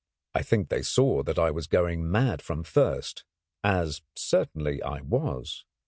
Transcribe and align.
I 0.33 0.41
think 0.41 0.69
they 0.69 0.81
saw 0.81 1.21
that 1.21 1.37
I 1.37 1.51
was 1.51 1.67
going 1.67 2.09
mad 2.09 2.41
from 2.41 2.63
thirst, 2.63 3.23
as 3.63 4.01
certainly 4.15 4.81
I 4.81 5.01
was. 5.01 5.63